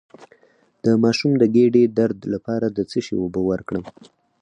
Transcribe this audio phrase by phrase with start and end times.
[0.83, 3.83] د ماشوم د ګیډې درد لپاره د څه شي اوبه ورکړم؟